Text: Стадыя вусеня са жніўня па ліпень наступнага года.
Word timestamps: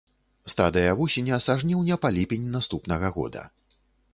Стадыя 0.53 0.95
вусеня 1.01 1.37
са 1.47 1.55
жніўня 1.63 1.99
па 2.05 2.09
ліпень 2.17 2.51
наступнага 2.57 3.07
года. 3.19 3.47